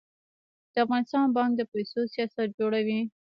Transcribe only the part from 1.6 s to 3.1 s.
پیسو سیاست جوړوي